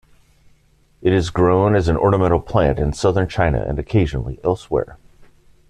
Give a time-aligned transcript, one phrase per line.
[1.03, 4.97] It is grown as an ornamental plant in southern China and occasionally elsewhere.